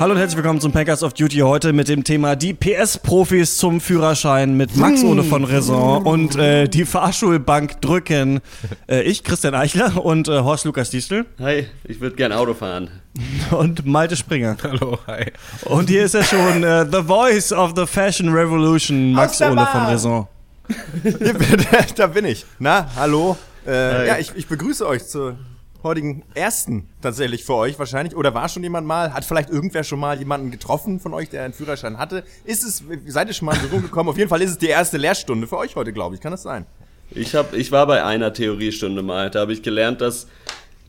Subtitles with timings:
[0.00, 3.82] Hallo und herzlich willkommen zum Packers of Duty heute mit dem Thema die PS-Profis zum
[3.82, 8.40] Führerschein mit Max Ole von Raison und äh, die Fahrschulbank drücken.
[8.88, 12.88] Äh, ich, Christian Eichler und äh, Horst Lukas Diestel Hi, ich würde gern Auto fahren.
[13.50, 14.56] und Malte Springer.
[14.62, 15.26] Hallo, hi.
[15.66, 19.82] Und hier ist er schon, äh, the voice of the Fashion Revolution, Max Ole von.
[19.82, 20.28] Raison.
[21.96, 22.46] da bin ich.
[22.58, 23.36] Na, hallo.
[23.66, 25.36] Äh, ja, ich, ich begrüße euch zur
[25.82, 28.16] heutigen ersten tatsächlich für euch wahrscheinlich.
[28.16, 29.12] Oder war schon jemand mal?
[29.12, 32.24] Hat vielleicht irgendwer schon mal jemanden getroffen von euch, der einen Führerschein hatte?
[32.44, 34.08] Ist es, seid ihr schon mal in Berührung gekommen?
[34.08, 36.20] Auf jeden Fall ist es die erste Lehrstunde für euch heute, glaube ich.
[36.20, 36.66] Kann das sein?
[37.12, 39.30] Ich, hab, ich war bei einer Theoriestunde mal.
[39.30, 40.28] Da habe ich gelernt, dass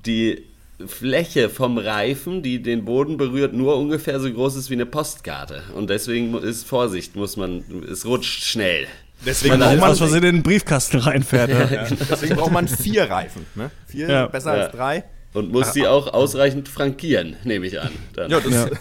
[0.05, 0.43] die
[0.87, 5.63] Fläche vom Reifen, die den Boden berührt, nur ungefähr so groß ist wie eine Postkarte.
[5.75, 8.87] Und deswegen ist Vorsicht, muss man, es rutscht schnell.
[9.25, 11.49] Deswegen braucht, man, aus Versehen in den Briefkasten reinfährt.
[11.71, 11.85] Ja.
[12.09, 13.45] deswegen braucht man vier Reifen.
[13.55, 13.69] Ne?
[13.87, 14.27] Vier Ja.
[14.27, 14.63] besser Ja.
[14.63, 15.03] als drei.
[15.33, 17.89] Und muss die auch ausreichend frankieren, nehme ich an.
[18.15, 18.29] Dann.
[18.31, 18.67] Ja, das, Ja.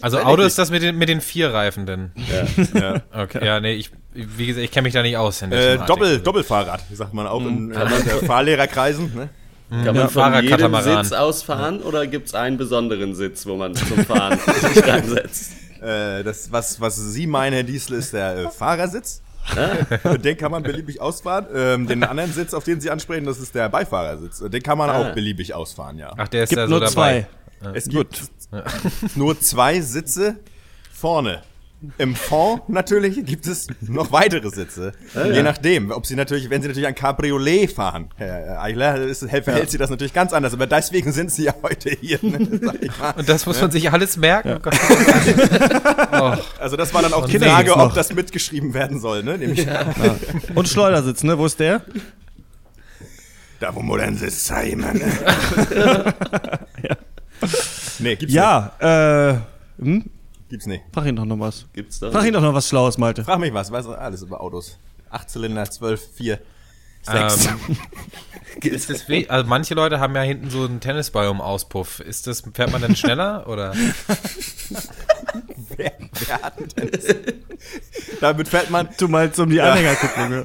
[0.00, 2.12] Also Auto ist das mit den, mit den vier Reifen denn?
[2.74, 3.02] ja.
[3.22, 3.44] Okay.
[3.44, 5.42] Ja, nee, ich, wie gesagt, ich kenne mich da nicht aus.
[5.42, 5.76] In Äh.
[5.86, 7.86] Doppel, Doppelfahrrad, sagt man auch in äh,
[8.26, 9.14] Fahrlehrerkreisen.
[9.14, 9.28] Ne?
[9.70, 10.74] Kann man Ja, von jedem.
[10.82, 14.38] Sitz aus fahren oder gibt es einen besonderen Sitz, wo man zum Fahren
[14.72, 15.52] sich reinsetzt?
[15.80, 19.22] Äh, das, was, was Sie meinen, Herr Diesel, ist der äh, Fahrersitz.
[20.04, 21.46] Und den kann man beliebig ausfahren.
[21.54, 24.38] Ähm, den anderen Sitz, auf den Sie ansprechen, das ist der Beifahrersitz.
[24.38, 26.12] Den kann man auch beliebig ausfahren, ja.
[26.16, 27.26] Ach, der ist Gibt da so nur dabei.
[27.60, 27.70] zwei.
[27.72, 28.22] es gibt
[29.16, 30.36] nur zwei Sitze
[30.92, 31.42] vorne.
[31.96, 34.92] Im Fond natürlich gibt es noch weitere Sitze.
[35.14, 39.70] Je nachdem, ob Sie natürlich, wenn Sie natürlich ein Cabriolet fahren, Herr Eichler, ist, verhält
[39.70, 40.52] Sie das natürlich ganz anders.
[40.52, 42.18] Aber deswegen sind Sie ja heute hier.
[42.20, 42.38] Ne,
[42.82, 42.90] ich.
[43.16, 44.60] Und das muss man sich alles merken?
[44.62, 44.70] Oh
[46.12, 49.22] oh, Also das war dann auch die Frage, ob das mitgeschrieben werden soll.
[49.22, 49.38] Ne?
[49.38, 49.66] Nämlich,
[50.54, 51.38] Und Schleudersitz, ne?
[51.38, 51.80] Wo ist der?
[53.58, 55.00] Da wo modern sitzt Simon.
[58.02, 58.34] Nee, gibt's nicht.
[58.34, 58.72] Ja,
[59.78, 60.04] äh, hm?
[60.50, 60.82] Gibt's nicht.
[60.92, 61.66] Frag ihn doch noch was.
[61.72, 62.10] Gibt's da?
[62.10, 63.24] Frag ihn doch noch was Schlaues, Malte.
[63.24, 64.78] Frag mich was, weiß alles über Autos.
[65.08, 66.40] Acht Zylinder, zwölf, vier,
[67.02, 67.46] sechs.
[67.46, 67.76] ähm,
[68.62, 72.00] ist das also manche Leute haben ja hinten so einen Tennisball um Auspuff.
[72.00, 73.74] Ist das, fährt man dann schneller oder?
[75.76, 75.92] wer,
[76.26, 77.14] wer hat denn das?
[78.20, 78.88] Damit fährt man.
[78.98, 80.44] Du meinst um die Anhängerkupplung, ja.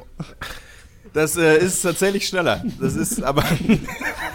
[1.13, 2.63] Das äh, ist tatsächlich schneller.
[2.79, 3.43] Das ist aber.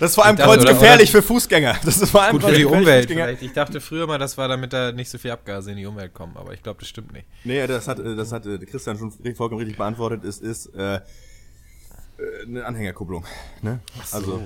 [0.00, 1.76] Das ist vor allem dachte, oder- kreuzgefährlich für Fußgänger.
[1.84, 3.04] Das ist vor allem Gut für die Umwelt.
[3.04, 3.24] Fußgänger.
[3.26, 3.42] Vielleicht.
[3.42, 6.12] Ich dachte früher mal, das war damit da nicht so viel Abgase in die Umwelt
[6.14, 7.26] kommen, aber ich glaube, das stimmt nicht.
[7.44, 10.24] Nee, das hat, äh, das hat äh, Christian schon vollkommen richtig beantwortet.
[10.24, 11.00] Es ist äh, äh,
[12.46, 13.24] eine Anhängerkupplung.
[13.62, 13.80] Ne?
[14.10, 14.42] Also,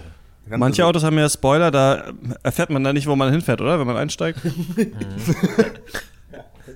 [0.48, 3.78] ganz- Manche Autos haben ja Spoiler, da erfährt man da nicht, wo man hinfährt, oder?
[3.78, 4.41] Wenn man einsteigt.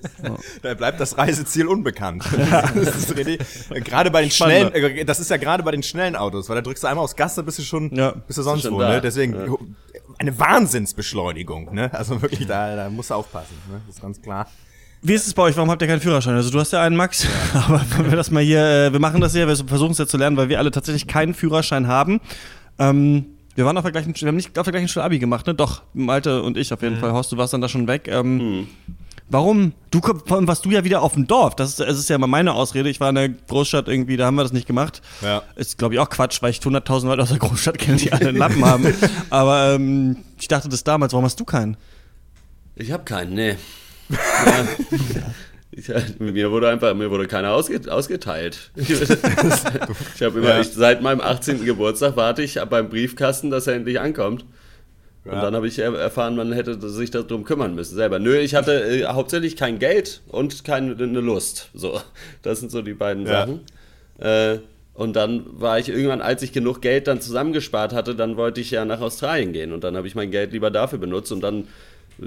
[0.61, 2.23] Da bleibt das Reiseziel unbekannt.
[2.75, 3.39] das ist richtig.
[3.69, 4.97] Äh, Gerade bei den schnellen, Spannend.
[4.99, 7.15] äh, das ist ja gerade bei den schnellen Autos, weil da drückst du einmal aufs
[7.15, 8.11] Gas, da bist du schon, Ja.
[8.27, 8.89] bist du sonst Schon wo, da.
[8.89, 9.01] ne?
[9.01, 9.35] Deswegen
[10.17, 11.93] eine Wahnsinnsbeschleunigung, ne?
[11.93, 13.81] Also wirklich, da, da musst du aufpassen, ne?
[13.87, 14.47] Das ist ganz klar.
[15.01, 15.55] Wie ist es bei euch?
[15.55, 16.35] Warum habt ihr keinen Führerschein?
[16.35, 17.25] Also du hast ja einen, Max.
[17.53, 20.11] Aber wenn wir das mal hier, äh, wir machen das hier, wir versuchen es jetzt
[20.11, 22.19] zu lernen, weil wir alle tatsächlich keinen Führerschein haben.
[22.79, 25.47] Ähm, wir waren auf der gleichen, wir haben nicht auf der gleichen Schule Abi gemacht,
[25.47, 25.53] ne?
[25.53, 27.11] Doch, Malte und ich auf jeden Fall.
[27.13, 28.07] Horst, du warst dann da schon weg.
[28.09, 28.67] Ähm,
[29.31, 29.73] Warum?
[29.91, 31.55] Du warst du ja wieder auf dem Dorf.
[31.55, 32.89] Das ist, es ist ja immer meine Ausrede.
[32.89, 35.01] Ich war in der Großstadt irgendwie, da haben wir das nicht gemacht.
[35.21, 35.43] Ja.
[35.55, 38.29] Ist, glaube ich, auch Quatsch, weil ich 100.000 Leute aus der Großstadt kenne, die alle
[38.29, 38.91] einen Lappen haben.
[39.29, 41.77] Aber ähm, ich dachte das damals, warum hast du keinen?
[42.75, 43.55] Ich habe keinen, nee.
[45.13, 45.27] Ja.
[45.71, 45.87] Ich,
[46.19, 48.71] mir wurde einfach, mir wurde keiner ausge, ausgeteilt.
[48.75, 50.59] Ich habe immer, Ja.
[50.61, 51.63] ich, seit meinem 18.
[51.63, 54.45] Geburtstag warte ich beim Briefkasten, dass er endlich ankommt.
[55.29, 55.41] Und Ja.
[55.43, 58.17] dann habe ich er- erfahren, man hätte sich darum kümmern müssen selber.
[58.19, 61.69] Nö, ich hatte äh, hauptsächlich kein Geld und keine eine Lust.
[61.73, 61.99] So,
[62.41, 63.45] das sind so die beiden Ja.
[63.45, 63.59] Sachen.
[64.19, 64.59] Äh,
[64.95, 68.71] und dann war ich irgendwann, als ich genug Geld dann zusammengespart hatte, dann wollte ich
[68.71, 69.71] ja nach Australien gehen.
[69.71, 71.31] Und dann habe ich mein Geld lieber dafür benutzt.
[71.31, 71.67] Und dann,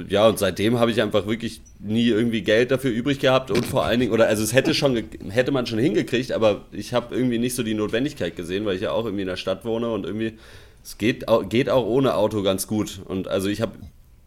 [0.09, 3.51] ja, und seitdem habe ich einfach wirklich nie irgendwie Geld dafür übrig gehabt.
[3.51, 6.95] Und vor allen Dingen, oder also es hätte schon, hätte man schon hingekriegt, aber ich
[6.95, 9.67] habe irgendwie nicht so die Notwendigkeit gesehen, weil ich ja auch irgendwie in der Stadt
[9.67, 10.39] wohne und irgendwie,
[10.85, 13.01] es geht, geht auch ohne Auto ganz gut.
[13.07, 13.73] Und also ich habe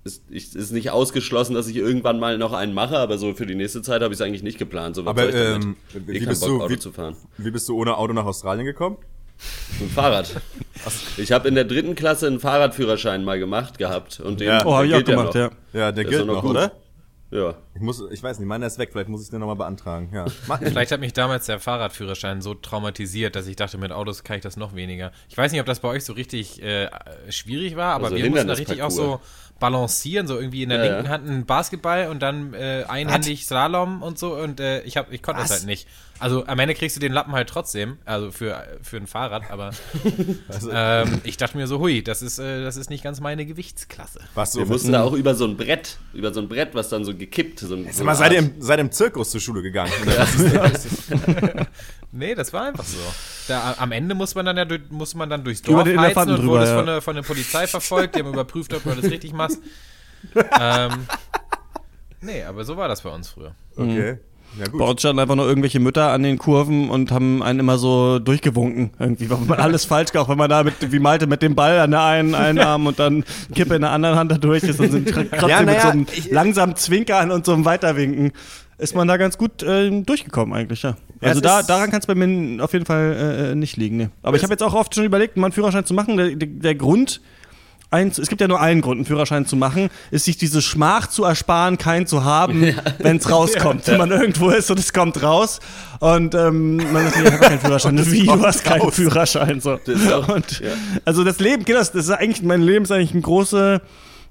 [0.03, 3.55] ist, ist nicht ausgeschlossen, dass ich irgendwann mal noch einen mache, aber so für die
[3.55, 4.95] nächste Zeit habe ich es eigentlich nicht geplant.
[4.95, 5.63] So, was Aber, soll ich damit?
[5.63, 5.75] ähm,
[6.05, 7.15] wie bist Bock, du- Auto wie- zu fahren.
[7.39, 8.97] Wie bist du ohne Auto nach Australien gekommen?
[9.79, 10.29] Mit dem Fahrrad.
[11.17, 14.19] Ich habe in der dritten Klasse einen Fahrradführerschein mal gemacht gehabt.
[14.19, 14.63] Und den, Ja.
[14.65, 15.41] Oh, habe ich der auch gilt gemacht, noch.
[15.41, 15.49] ja.
[15.73, 16.51] Ja, der ist gilt noch noch, gut.
[16.51, 16.71] oder?
[17.31, 17.55] Ja.
[17.73, 20.09] Ich muss, ich weiß nicht, meiner ist weg, vielleicht muss ich den nochmal beantragen.
[20.13, 20.25] Ja.
[20.61, 24.43] Vielleicht hat mich damals der Fahrradführerschein so traumatisiert, dass ich dachte, mit Autos kann ich
[24.43, 25.11] das noch weniger.
[25.27, 26.87] Ich weiß nicht, ob das bei euch so richtig äh,
[27.29, 29.19] schwierig war, aber Also wir mussten da richtig auch so
[29.59, 31.09] balancieren, so irgendwie in der Ja, linken.
[31.09, 35.23] Hand einen Basketball und dann äh, einhändig Slalom und so und äh, ich hab, ich
[35.23, 35.87] konnte das halt nicht.
[36.17, 39.71] Also am Ende kriegst du den Lappen halt trotzdem, also für, für ein Fahrrad, aber
[40.47, 43.45] Also, ähm, ich dachte mir so, hui, das ist, äh, das ist nicht ganz meine
[43.45, 44.21] Gewichtsklasse.
[44.33, 46.87] was so Wir mussten da auch über so ein Brett, über so ein Brett, was
[46.87, 47.59] dann so gekippt.
[47.59, 49.91] So ein, so Sag mal, seid ihr, im, seid ihr im Zirkus zur Schule gegangen?
[50.05, 50.87] Das?
[52.11, 52.97] Nee, das war einfach so.
[53.49, 56.29] Da, am Ende muss man dann ja muss man dann durchs Über Dorf den heizen
[56.29, 56.75] und drüber, wurde ja.
[56.77, 59.59] von, der, von der Polizei verfolgt, die haben überprüft, ob du alles richtig machst.
[60.57, 61.07] ähm,
[62.21, 63.53] nee, aber so war das bei uns früher.
[63.75, 64.19] Okay.
[64.59, 64.79] Ja, gut.
[64.79, 68.19] Bei uns standen einfach nur irgendwelche Mütter an den Kurven und haben einen immer so
[68.19, 68.91] durchgewunken.
[68.99, 71.79] Irgendwie, weil man alles falsch gemacht, wenn man da mit, wie Malte, mit dem Ball
[71.79, 73.23] an der einen, einen Arm und dann
[73.53, 75.81] Kippe in der anderen Hand da durch ist und sind tr- trotzdem Ja, mit naja,
[75.81, 78.31] so einem langsamen Zwinkern und so einem Weiterwinken
[78.77, 80.97] ist man da ganz gut äh, durchgekommen eigentlich, ja.
[81.21, 83.97] Ja, Also da, daran kann es bei mir auf jeden Fall äh, nicht liegen.
[83.97, 84.09] Nee.
[84.21, 86.17] Aber ich habe jetzt auch oft schon überlegt, mal einen Führerschein zu machen.
[86.17, 87.21] Der, der, der Grund,
[87.95, 91.07] eins, es gibt ja nur einen Grund, einen Führerschein zu machen, ist sich diese Schmach
[91.07, 93.87] zu ersparen, keinen zu haben, wenn es rauskommt.
[93.87, 95.59] Wenn man irgendwo ist und es kommt raus
[95.99, 98.11] und ähm, man sagt, ich habe keinen Führerschein.
[98.11, 98.95] Wie, du hast keinen raus.
[98.95, 99.61] Führerschein.
[99.61, 99.79] So.
[99.85, 100.71] Das auch- und, ja.
[101.05, 103.81] Also das Leben, das ist eigentlich, mein Leben ist eigentlich eine große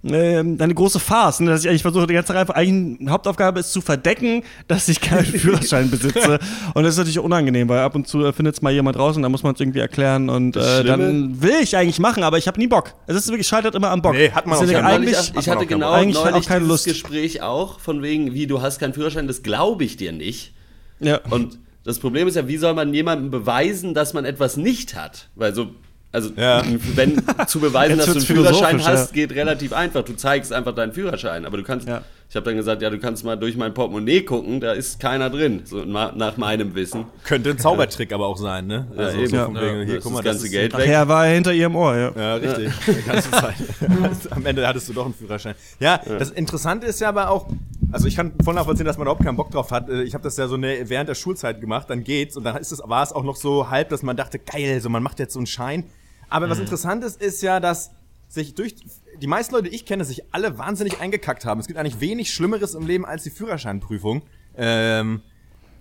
[0.04, 3.10] ähm, eine große Farce, ne, dass ich eigentlich versuche, die ganze Zeit einfach, eigentlich eine
[3.10, 6.38] Hauptaufgabe ist zu verdecken, dass ich keinen Führerschein besitze.
[6.74, 9.16] Und das ist natürlich unangenehm, weil ab und zu äh, findet es mal jemand raus
[9.16, 12.38] und dann muss man es irgendwie erklären und äh, dann will ich eigentlich machen, aber
[12.38, 12.94] ich habe nie Bock.
[13.06, 14.14] Es ist wirklich scheitert immer am Bock.
[14.14, 14.76] Nee, hat man auch nicht.
[14.76, 15.96] eigentlich, Neulich, ich hatte auch keinen genau Bock.
[15.98, 16.84] Eigentlich neulich auch keine Lust.
[16.84, 20.52] Gespräch auch, von wegen, wie du hast keinen Führerschein, das glaube ich dir nicht.
[21.00, 21.20] ja.
[21.30, 25.28] Und das Problem ist ja, wie soll man jemandem beweisen, dass man etwas nicht hat?
[25.34, 25.68] Weil so,
[26.14, 26.62] also Ja.
[26.94, 29.14] wenn zu beweisen, dass du einen Führerschein hast, ja.
[29.26, 30.02] geht relativ einfach.
[30.04, 31.86] Du zeigst einfach deinen Führerschein, aber du kannst.
[31.88, 32.02] Ja.
[32.26, 35.30] Ich habe dann gesagt, ja, du kannst mal durch mein Portemonnaie gucken, da ist keiner
[35.30, 37.04] drin, so nach meinem Wissen.
[37.22, 38.88] Könnte ein Zaubertrick aber auch sein, ne?
[38.96, 39.28] Also eben.
[39.28, 39.44] so Ja.
[39.44, 40.80] von wegen, Ja, hier, das guck mal, das ganze Geld weg.
[40.80, 42.12] Nachher war er hinter ihrem Ohr, ja.
[42.16, 42.72] Ja, richtig.
[42.88, 43.54] Die ganze Zeit.
[44.30, 45.54] Am Ende hattest du doch einen Führerschein.
[45.78, 47.46] Ja, das Interessante ist ja aber auch,
[47.92, 49.88] also ich kann voll nachvollziehen, dass man überhaupt keinen Bock drauf hat.
[49.88, 52.56] Äh, Ich habe das ja so eine, während der Schulzeit gemacht, dann geht's und dann
[52.56, 55.20] ist es, war es auch noch so halb, dass man dachte, geil, so man macht
[55.20, 55.84] jetzt so einen Schein.
[56.28, 57.90] Aber was interessant ist, ist ja, dass
[58.28, 58.74] sich durch
[59.20, 61.60] die meisten Leute, die ich kenne, sich alle wahnsinnig eingekackt haben.
[61.60, 64.22] Es gibt eigentlich wenig Schlimmeres im Leben als die Führerscheinprüfung.
[64.56, 65.22] Ähm,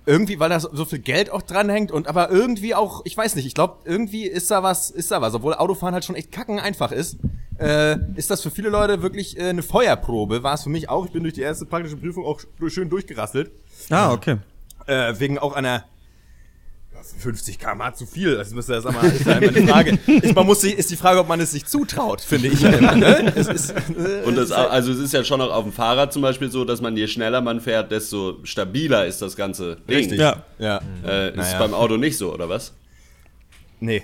[0.05, 3.45] irgendwie, weil da so viel Geld auch dranhängt und aber irgendwie auch, ich weiß nicht,
[3.45, 6.59] ich glaube, irgendwie ist da was, ist da was, obwohl Autofahren halt schon echt kacken
[6.59, 7.17] einfach ist,
[7.57, 11.05] äh, ist das für viele Leute wirklich äh, eine Feuerprobe, war es für mich auch,
[11.05, 13.51] ich bin durch die erste praktische Prüfung auch schön durchgerasselt,
[13.89, 14.37] Ah, okay.
[14.87, 15.85] äh, wegen auch einer
[17.19, 19.99] 50 km zu viel, das ist ja, sag mal, ist ja immer eine Frage.
[20.07, 22.69] Ist, man muss sich, ist die Frage, ob man es sich zutraut, finde ich ja
[22.71, 23.33] immer, ne?
[23.35, 25.73] Es ist, äh, Und es das, ist also es ist ja schon auch auf dem
[25.73, 29.75] Fahrrad zum Beispiel so, dass man je schneller man fährt, desto stabiler ist das ganze
[29.87, 29.97] Ding.
[29.97, 30.19] richtig.
[30.19, 30.43] Ja.
[30.59, 30.81] Ja.
[31.05, 31.59] Äh, ist Naja.
[31.59, 32.73] beim Auto nicht so, oder was?
[33.79, 34.03] Nee.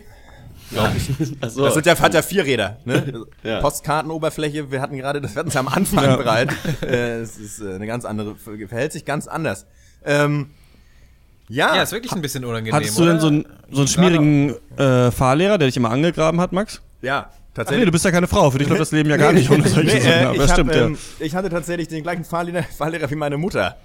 [1.42, 1.63] Achso.
[1.63, 3.25] Das sind ja, hat ja vier Räder, ne?
[3.44, 3.60] Ja.
[3.62, 6.54] Postkartenoberfläche, wir hatten gerade, das wir hatten es ja am Anfang bereits.
[6.84, 9.66] Äh, es ist äh, eine ganz andere, verhält sich ganz anders.
[10.06, 10.51] Ähm,
[11.50, 12.74] ja, Ja, ist wirklich ein bisschen unangenehm.
[12.74, 13.22] Hattest du denn oder?
[13.22, 16.81] so einen, so einen schmierigen äh, Fahrlehrer, der dich immer angegraben hat, Max?
[17.01, 17.86] ja, Ach nee, tatsächlich.
[17.88, 19.96] du bist ja keine Frau, für dich läuft das Leben ja gar nicht ohne solche
[19.96, 20.12] Nee, Sachen.
[20.13, 23.16] äh, Aber ich, das hab, stimmt, ähm, ich hatte tatsächlich den gleichen Fahrlehrer, Fahrlehrer wie
[23.16, 23.75] meine Mutter.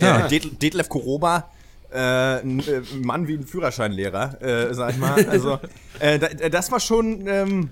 [0.00, 0.26] Ja.
[0.26, 1.48] Äh, Det- Detlef Koroba,
[1.92, 5.24] äh, ein äh, Mann wie ein Führerscheinlehrer, äh, sag ich mal.
[5.30, 5.58] Also,
[5.98, 7.70] äh, da, äh, das war schon, ähm,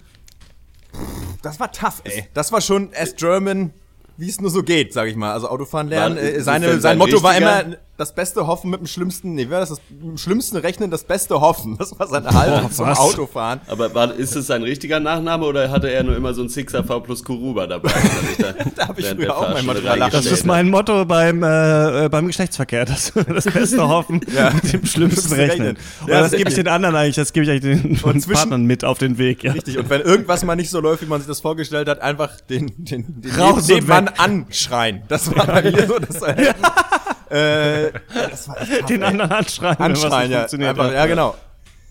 [1.43, 2.25] das war tough, ey.
[2.35, 3.71] Das war schon as German,
[4.17, 5.33] wie es nur so geht, sag ich mal.
[5.33, 6.17] Also Autofahren lernen.
[6.17, 7.65] War- Äh, seine, denn sein sein Motto war immer
[7.99, 9.35] das Beste hoffen mit dem Schlimmsten.
[9.35, 9.69] Nee, wie war das?
[9.71, 11.77] das mit dem Schlimmsten rechnen, das Beste hoffen.
[11.79, 12.99] Das war seine Haltung zum was?
[12.99, 13.61] Autofahren.
[13.67, 16.85] Aber war, ist es sein richtiger Nachname oder hatte er nur immer so ein Sixer
[16.85, 17.91] V plus Kuruba dabei?
[18.39, 20.13] Da, Da hab ich früher auch manchmal drüber lachen.
[20.13, 22.85] Das ist mein Motto beim, äh, äh, beim Geschlechtsverkehr.
[22.85, 24.51] Das, das Beste hoffen, Ja.
[24.51, 25.77] mit dem Schlimmsten rechnen.
[26.05, 28.33] Oder Ja, das gebe ich den anderen eigentlich, das gebe ich eigentlich den, den zwischen-
[28.33, 29.43] Partnern mit auf den Weg.
[29.43, 29.53] Ja.
[29.53, 32.41] Richtig, und wenn irgendwas mal nicht so läuft, wie man sich das vorgestellt hat, einfach
[32.43, 34.15] den, den, den Raus Nebenmann weg.
[34.21, 35.03] anschreien.
[35.09, 36.35] Das war bei mir so, das war,
[37.31, 37.93] äh,
[38.31, 39.09] das war echt Den ey.
[39.09, 40.39] anderen anschreien, wenn was anschreien, ja.
[40.41, 40.71] funktioniert.
[40.71, 41.35] Einfach, ja, genau.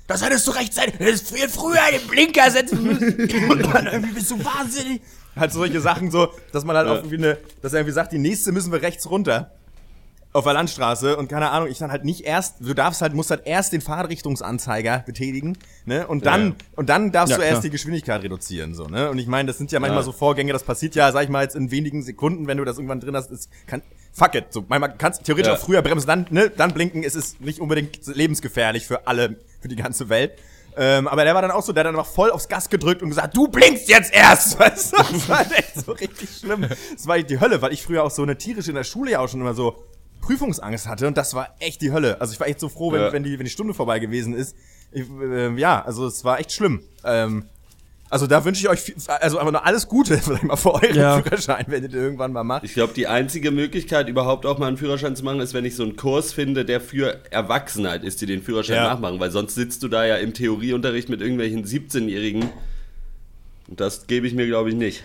[0.07, 3.49] Das hättest du rechtzeitig, du hättest viel früher den Blinker setzen müssen.
[3.49, 5.01] Und dann irgendwie bist du wahnsinnig.
[5.35, 8.17] Halt solche Sachen so, dass man halt auch irgendwie eine, dass er irgendwie sagt, die
[8.17, 9.51] nächste müssen wir rechts runter.
[10.33, 13.31] Auf der Landstraße und keine Ahnung, ich dann halt nicht erst, du darfst halt, musst
[13.31, 16.05] halt erst den Fahrrichtungsanzeiger betätigen, ne?
[16.05, 16.55] Und dann, Ja.
[16.75, 17.61] und dann darfst Ja, du erst klar.
[17.63, 19.09] die Geschwindigkeit reduzieren, so, ne?
[19.09, 20.05] Und ich meine, das sind ja manchmal Ja.
[20.05, 22.77] so Vorgänge, das passiert ja, sag ich mal, jetzt in wenigen Sekunden, wenn du das
[22.77, 23.81] irgendwann drin hast, ist, kann,
[24.17, 25.55] fuck it, so, manchmal kannst theoretisch Ja.
[25.57, 26.49] auch früher bremsen, dann, ne?
[26.49, 30.31] Dann blinken, ist es nicht unbedingt lebensgefährlich für alle, für die ganze Welt.
[30.79, 33.01] Ähm, aber der war dann auch so, der hat dann einfach voll aufs Gas gedrückt
[33.01, 34.59] und gesagt, du blinkst jetzt erst!
[34.59, 34.97] Weißt du?
[34.97, 36.67] Das war echt so richtig schlimm.
[36.93, 39.19] Das war die Hölle, weil ich früher auch so eine tierisch in der Schule ja
[39.19, 39.83] auch schon immer so
[40.21, 42.19] Prüfungsangst hatte und das war echt die Hölle.
[42.21, 43.11] Also ich war echt so froh, wenn, Ja.
[43.13, 44.55] wenn, die, wenn die Stunde vorbei gewesen ist.
[44.91, 46.81] Ich, ähm, ja, also es war echt schlimm.
[47.03, 47.45] Ähm,
[48.09, 50.95] also da wünsche ich euch viel, also aber nur alles Gute ich mal, für euren
[50.95, 51.21] Ja.
[51.21, 52.63] Führerschein, wenn ihr den irgendwann mal macht.
[52.63, 55.75] Ich glaube, die einzige Möglichkeit, überhaupt auch mal einen Führerschein zu machen, ist, wenn ich
[55.75, 58.83] so einen Kurs finde, der für Erwachsene halt ist, die den Führerschein Ja.
[58.93, 59.19] nachmachen.
[59.19, 62.49] Weil sonst sitzt du da ja im Theorieunterricht mit irgendwelchen 17-Jährigen.
[63.67, 65.03] Und das gebe ich mir, glaube ich, nicht.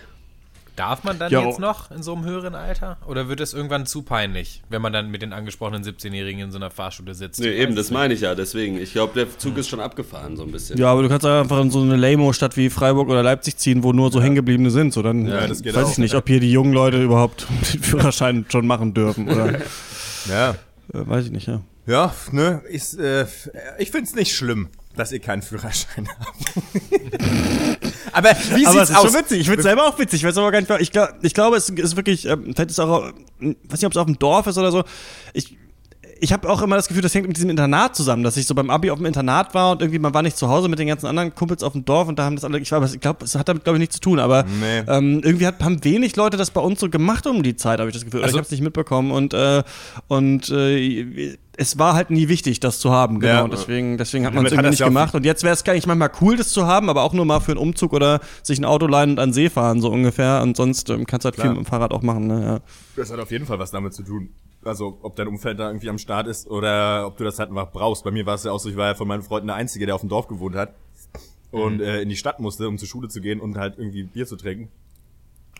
[0.75, 1.45] Darf man dann Ja.
[1.45, 2.97] jetzt noch in so einem höheren Alter?
[3.05, 6.57] Oder wird es irgendwann zu peinlich, wenn man dann mit den angesprochenen 17-Jährigen in so
[6.57, 7.39] einer Fahrschule sitzt?
[7.41, 8.33] Nee, Ich eben, das es meine ich ja.
[8.33, 10.79] Deswegen, ich glaube, der Zug ist schon abgefahren, so ein bisschen.
[10.79, 13.83] Ja, aber du kannst auch einfach in so eine Lamo-Stadt wie Freiburg oder Leipzig ziehen,
[13.83, 14.93] wo nur so Hängengebliebene sind.
[14.93, 15.91] So, dann Ja, das geht weiß auch.
[15.91, 19.29] ich nicht, ob hier die jungen Leute überhaupt den Führerschein schon machen dürfen.
[19.29, 19.61] Oder äh,
[20.29, 20.55] Ja.
[20.91, 21.61] weiß ich nicht, ja.
[21.85, 23.25] Ja, ne, ist, äh,
[23.77, 26.37] ich find's nicht schlimm, dass ihr keinen Führerschein habt.
[28.13, 29.03] aber wie Aber sieht's es ist aus?
[29.11, 29.39] schon witzig.
[29.41, 30.21] Ich finde es selber auch witzig.
[30.21, 32.79] Ich weiß aber gar nicht, ich glaube, ich glaube, es ist wirklich, ähm, vielleicht ist
[32.79, 34.83] auch, äh, weiß nicht, ob es auf dem Dorf ist oder so.
[35.33, 35.57] Ich,
[36.19, 38.55] ich habe auch immer das Gefühl, das hängt mit diesem Internat zusammen, dass ich so
[38.55, 40.87] beim Abi auf dem Internat war und irgendwie man war nicht zu Hause mit den
[40.87, 43.25] ganzen anderen Kumpels auf dem Dorf und da haben das alle, ich, weiß, ich glaube,
[43.25, 44.83] es hat damit glaube ich nichts zu tun, aber Nee.
[44.87, 47.89] ähm, irgendwie hat, haben wenig Leute das bei uns so gemacht um die Zeit, habe
[47.89, 48.21] ich das Gefühl.
[48.21, 49.63] Also- ich habe es nicht mitbekommen und äh,
[50.07, 53.33] und äh, es war halt nie wichtig, das zu haben, genau.
[53.33, 53.41] Ja.
[53.43, 55.13] und deswegen, deswegen hat man es irgendwie das nicht gemacht.
[55.13, 57.39] Und jetzt wäre es gar nicht manchmal cool, das zu haben, aber auch nur mal
[57.39, 60.41] für einen Umzug oder sich ein Auto leihen und an den See fahren, so ungefähr.
[60.41, 61.47] Und sonst ähm, kannst du halt Klar.
[61.47, 62.27] viel mit dem Fahrrad auch machen.
[62.27, 62.43] Ne?
[62.43, 62.59] Ja.
[62.95, 64.29] Das hat auf jeden Fall was damit zu tun.
[64.65, 67.71] Also, ob dein Umfeld da irgendwie am Start ist oder ob du das halt einfach
[67.71, 68.03] brauchst.
[68.03, 69.85] Bei mir war es ja auch so, ich war ja von meinen Freunden der Einzige,
[69.85, 70.73] der auf dem Dorf gewohnt hat
[71.51, 74.25] und äh, in die Stadt musste, um zur Schule zu gehen und halt irgendwie Bier
[74.25, 74.69] zu trinken.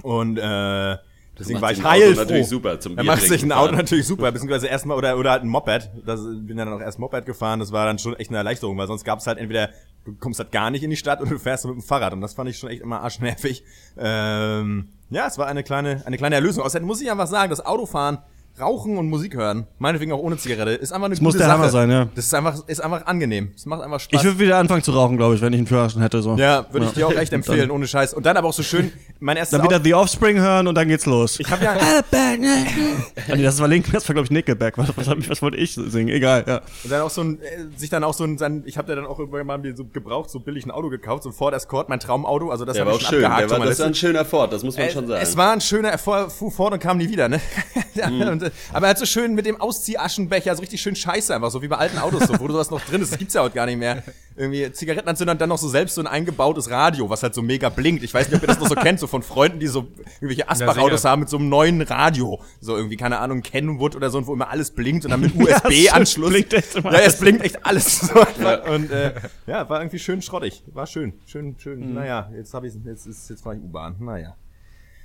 [0.02, 0.98] Und äh,
[1.38, 2.22] deswegen war ich heilfroh.
[2.22, 3.78] natürlich super zum Er macht sich ein Auto fahren.
[3.78, 5.92] natürlich super, beziehungsweise erstmal oder oder halt ein Moped.
[6.06, 7.60] Das bin ja dann auch erst Moped gefahren.
[7.60, 9.70] Das war dann schon echt eine Erleichterung, weil sonst gab es halt entweder
[10.06, 12.22] du kommst halt gar nicht in die Stadt oder du fährst mit dem Fahrrad und
[12.22, 13.64] das fand ich schon echt immer arschnervig.
[13.98, 16.64] Ähm, ja, es war eine kleine eine kleine Erlösung.
[16.64, 18.20] Außerdem muss ich einfach sagen, das Autofahren
[18.60, 21.58] Rauchen und Musik hören, meinetwegen auch ohne Zigarette, ist einfach eine muss gute der Sache.
[21.58, 22.08] Hammer sein, ja.
[22.14, 23.52] Das ist einfach, ist einfach angenehm.
[23.56, 24.22] Es macht einfach Spaß.
[24.22, 26.22] Ich würde wieder anfangen zu rauchen, glaube ich, wenn ich einen Führerschein hätte.
[26.22, 26.36] So.
[26.36, 28.14] ja, würde ich dir auch echt empfehlen, ohne Scheiß.
[28.14, 30.88] Und dann aber auch so schön, mein erstes dann wieder The Offspring hören und dann
[30.88, 31.40] geht's los.
[31.40, 31.74] Ich habe ja,
[33.32, 34.78] Ah, das war Link, das war, glaube ich, Nickelback.
[34.78, 36.10] Was, was, was wollte ich singen?
[36.10, 36.62] Egal, ja.
[36.84, 37.46] Und dann auch so ein, äh,
[37.78, 40.30] sich dann auch so ein, sein, ich habe da dann auch irgendwann mal so gebraucht,
[40.30, 42.98] so billig ein Auto gekauft, so ein Ford Escort, mein Traumauto, also das habe war
[42.98, 43.26] ich auch schon schön.
[43.26, 43.52] abgehakt.
[43.52, 45.22] Der war, das war ein schöner Ford, das muss man Äh, schon sagen.
[45.24, 47.40] Es war ein schöner Erfolg, fuhr fort und kam nie wieder, ne?
[47.96, 51.52] ja, und, äh, aber halt so schön mit dem Auszieh-Aschenbecher, so richtig schön scheiße einfach,
[51.52, 53.56] so wie bei alten Autos, so, wo sowas noch drin ist, das gibt's ja heute
[53.56, 54.04] gar nicht mehr.
[54.36, 57.70] Irgendwie Zigarettenanzünder und dann noch so selbst so ein eingebautes Radio, was halt so mega
[57.70, 58.04] blinkt.
[58.04, 60.50] Ich weiß nicht, ob ihr das noch so kennt, so von Freunden, die so irgendwelche
[60.50, 62.42] Asbach-Autos haben mit so einem neuen Radio.
[62.60, 65.58] So irgendwie, keine Ahnung, Kenwood oder so, wo immer alles blinkt und dann mit Ja,
[65.58, 66.30] USB-Anschluss.
[66.30, 68.12] es blinkt echt immer ja, es blinkt echt alles.
[68.14, 68.72] So.
[68.72, 69.14] Und äh,
[69.48, 70.64] ja, war irgendwie schön schrottig.
[70.74, 71.14] War schön.
[71.26, 71.90] Schön, schön.
[71.90, 71.94] Mhm.
[71.94, 73.96] Naja, jetzt habe ich jetzt ist jetzt fahre ich U-Bahn.
[74.00, 74.36] Naja.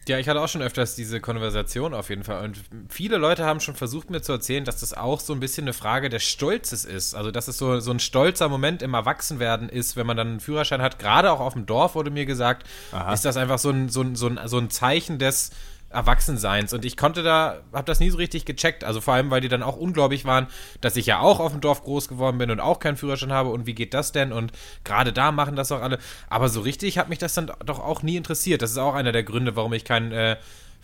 [0.09, 2.45] Ja, ich hatte auch schon öfters diese Konversation auf jeden Fall.
[2.45, 5.65] Und viele Leute haben schon versucht, mir zu erzählen, dass das auch so ein bisschen
[5.65, 7.15] eine Frage des Stolzes ist.
[7.15, 10.41] Also, dass es so, so ein stolzer Moment im Erwachsenwerden ist, wenn man dann einen
[10.41, 10.99] Führerschein hat.
[10.99, 13.13] Gerade auch auf dem Dorf wurde mir gesagt, Aha.
[13.13, 15.51] ist das einfach so ein, so ein, so ein, so ein Zeichen des
[15.91, 16.73] Erwachsenseins.
[16.73, 18.85] Und ich konnte da, hab das nie so richtig gecheckt.
[18.85, 20.47] Also vor allem, weil die dann auch ungläubig waren,
[20.81, 23.51] dass ich ja auch auf dem Dorf groß geworden bin und auch keinen Führerschein habe.
[23.51, 24.33] Und wie geht das denn?
[24.33, 24.53] Und
[24.85, 25.99] gerade da machen das auch alle.
[26.29, 28.63] Aber so richtig hat mich das dann doch auch nie interessiert.
[28.63, 30.37] Das ist auch einer der Gründe, warum ich keinen äh,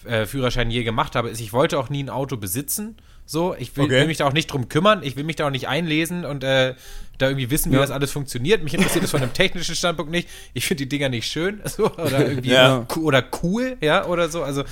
[0.05, 1.29] äh, Führerschein je gemacht habe.
[1.31, 2.97] Ist, ich wollte auch nie ein Auto besitzen.
[3.27, 4.01] So, ich will, Okay.
[4.01, 5.03] will mich da auch nicht drum kümmern.
[5.03, 6.75] Ich will mich da auch nicht einlesen und äh,
[7.17, 7.81] da irgendwie wissen, wie Ja.
[7.81, 8.63] das alles funktioniert.
[8.63, 10.29] Mich interessiert das von einem technischen Standpunkt nicht.
[10.53, 12.87] Ich finde die Dinger nicht schön so, oder irgendwie Ja.
[13.01, 14.43] oder cool, ja, oder so.
[14.43, 14.65] Also,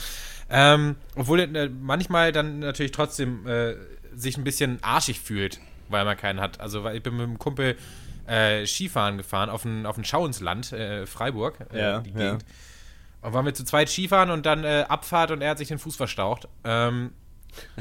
[0.51, 3.75] ähm, obwohl äh, manchmal dann natürlich trotzdem äh,
[4.15, 6.61] sich ein bisschen arschig fühlt, weil man keinen hat.
[6.61, 7.77] Also, weil ich bin mit einem Kumpel
[8.27, 12.39] äh, Skifahren gefahren auf ein, auf ein Schauensland, äh, Freiburg, Ja, die ja.
[13.23, 15.79] Und waren wir zu zweit Skifahren und dann äh, Abfahrt und er hat sich den
[15.79, 16.49] Fuß verstaucht.
[16.65, 17.11] Ähm,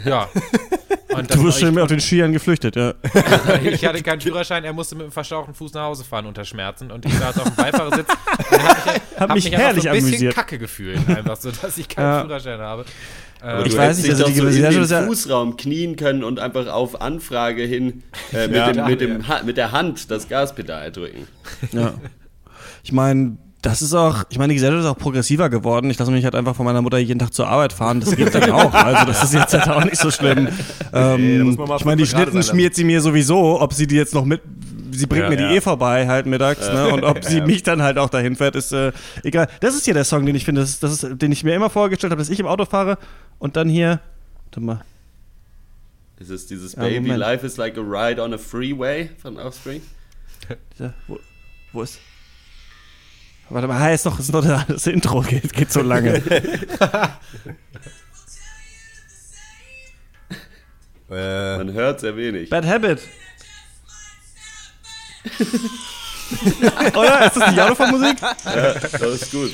[0.05, 0.29] ja.
[1.11, 2.93] Du war bist schon auf den Skiern geflüchtet, ja.
[3.63, 6.89] ich hatte keinen Führerschein, er musste mit dem verstauchten Fuß nach Hause fahren unter Schmerzen
[6.89, 8.07] und ich saß auf dem Beifahrersitz
[8.49, 10.35] und hab mich, hab mich mich einfach herrlich so ein bisschen amüsiert.
[10.35, 12.21] kacke gefühlt, einfach so, dass ich keinen Ja.
[12.21, 12.85] Führerschein habe.
[13.41, 16.23] Aber Ähm, Ich du weiß nicht, also die so in den ja- Fußraum knien können
[16.23, 18.71] und einfach auf Anfrage hin äh, mit, Ja.
[18.71, 21.27] dem, mit, dem, mit der Hand das Gaspedal drücken.
[21.73, 21.93] ja.
[22.83, 25.89] Ich meine, das ist auch, ich meine, die Gesellschaft ist auch progressiver geworden.
[25.91, 27.99] Ich lasse mich halt einfach von meiner Mutter jeden Tag zur Arbeit fahren.
[27.99, 28.73] Das geht dann auch.
[28.73, 30.47] Also das ist jetzt halt auch nicht so schlimm.
[30.93, 34.25] Ähm, mal ich meine, die Schnitten schmiert sie mir sowieso, ob sie die jetzt noch
[34.25, 34.41] mit.
[34.91, 35.51] Sie bringt Ja, mir die ja.
[35.51, 36.89] eh vorbei halt mittags, ne?
[36.89, 38.91] Und ob sie mich dann halt auch dahin fährt, ist äh,
[39.23, 39.47] egal.
[39.61, 41.55] Das ist hier der Song, den ich finde, das ist, das ist, den ich mir
[41.55, 42.97] immer vorgestellt habe, dass ich im Auto fahre
[43.39, 44.01] und dann hier.
[44.47, 44.81] Warte mal.
[46.19, 47.19] Ist es dieses Ja, Baby Moment.
[47.19, 49.81] Life is like a ride on a freeway von Offspring?
[50.77, 51.19] Ja, wo-
[51.71, 51.99] Wo ist.
[53.51, 56.21] Warte mal, ist noch, ist noch das Intro, geht, geht so lange.
[61.13, 62.49] Äh, Man hört sehr wenig.
[62.49, 63.01] Bad Habit.
[66.93, 67.25] Oder?
[67.25, 68.17] Ist das die Autofahrmusik?
[68.21, 69.53] Ja, das ist gut.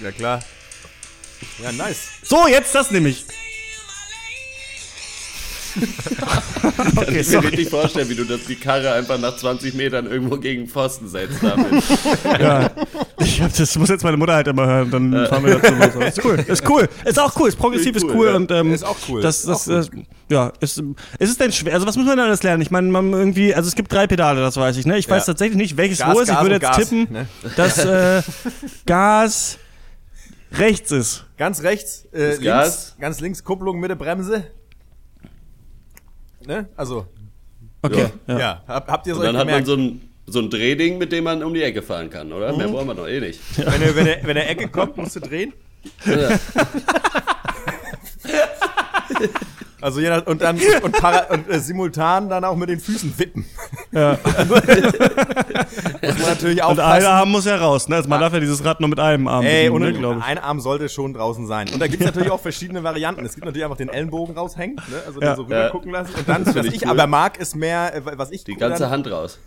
[0.00, 0.40] ja, klar.
[1.60, 2.20] Ja, nice.
[2.22, 3.24] So, jetzt das nämlich.
[6.94, 7.44] Kann ich mir sorry.
[7.44, 11.08] wirklich vorstellen, wie du das, die Karre einfach nach 20 Metern irgendwo gegen den Pfosten
[11.08, 11.66] setzt damit.
[12.40, 12.70] Ja.
[13.18, 16.24] Ich hab, das muss jetzt meine Mutter halt immer hören, dann fahren wir dazu Ist
[16.24, 16.88] cool, ist cool.
[17.04, 18.16] Ist auch cool, ist progressiv, ist Ist cool.
[18.16, 18.34] cool, ja.
[18.36, 19.20] Und, ähm, Ist auch cool.
[19.22, 20.78] Das, Ist das, auch äh, ja, ist,
[21.18, 21.74] ist es denn schwer?
[21.74, 22.62] Also, was muss man denn alles lernen?
[22.62, 24.98] Ich meine, man irgendwie, also es gibt drei Pedale, das weiß ich, ne?
[24.98, 25.32] Ich weiß Ja.
[25.32, 26.30] tatsächlich nicht, welches Gas, wo ist.
[26.30, 27.26] Ich würde jetzt Gas, tippen, ne?
[27.56, 28.22] dass äh,
[28.86, 29.58] Gas
[30.52, 31.24] rechts ist.
[31.36, 32.96] Ganz rechts, äh, links, Gas.
[33.00, 34.44] ganz links Kupplung, Mitte Bremse.
[36.46, 36.68] Ne?
[36.76, 37.06] Also,
[37.82, 38.06] Okay.
[38.26, 38.38] ja.
[38.38, 38.62] Ja.
[38.66, 39.66] Hab, habt ihr es euch dann hat man gemerkt?
[39.66, 42.56] so ein, so ein Drehding, mit dem man um die Ecke fahren kann, oder?
[42.56, 43.38] Mehr brauchen wir doch eh nicht.
[43.58, 45.52] wenn, der, wenn, wenn der Ecke kommt, musst du drehen.
[49.84, 53.12] Also je nach, und dann und, para, und äh, simultan dann auch mit den Füßen
[53.18, 53.44] wippen.
[53.92, 54.16] Ja.
[56.02, 57.06] Muss man natürlich Und einer aufpassen.
[57.06, 57.96] Arm muss ja raus, ne?
[57.96, 60.24] Also man darf ja dieses Rad nur mit einem Arm Ey, und ne, glaube ich.
[60.24, 61.68] ein Arm sollte schon draußen sein.
[61.72, 63.24] Und da gibt es natürlich auch verschiedene Varianten.
[63.26, 65.02] Es gibt natürlich einfach den Ellenbogen raushängen, ne?
[65.06, 65.36] also den Ja.
[65.36, 65.68] so rüber Ja.
[65.70, 66.14] gucken lassen.
[66.14, 66.88] Und dann, was ich cool.
[66.90, 69.38] aber mag, ist mehr, äh, was ich Die ganze dann- Hand raus.